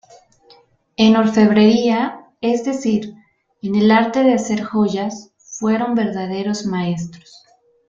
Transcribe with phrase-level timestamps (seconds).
[0.97, 3.13] En orfebrería, es decir,
[3.61, 7.43] en el arte de hacer joyas, fueron verdaderos maestros.